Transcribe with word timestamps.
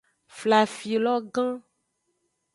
Flafilo 0.37 1.13
gan. 1.35 1.51